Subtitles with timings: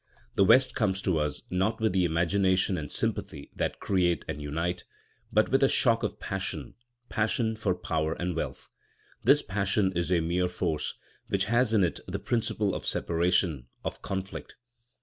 [0.33, 4.83] The West comes to us, not with the imagination and sympathy that create and unite,
[5.31, 8.67] but with a shock of passion—passion for power and wealth.
[9.23, 10.95] This passion is a mere force,
[11.27, 14.55] which has in it the principle of separation, of conflict.